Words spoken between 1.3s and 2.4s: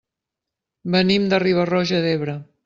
de Riba-roja d'Ebre.